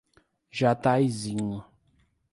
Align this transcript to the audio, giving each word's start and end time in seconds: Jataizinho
Jataizinho 0.49 1.61